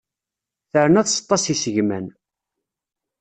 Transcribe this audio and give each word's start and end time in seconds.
Terna 0.71 1.01
tseṭṭa 1.07 1.37
s 1.43 1.45
isegman. 1.53 2.05